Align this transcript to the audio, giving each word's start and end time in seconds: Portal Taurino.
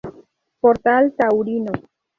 Portal 0.59 1.13
Taurino. 1.15 1.73